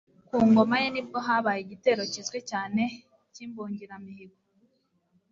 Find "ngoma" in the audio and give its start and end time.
0.49-0.75